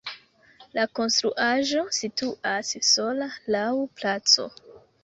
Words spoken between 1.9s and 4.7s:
situas sola laŭ placo.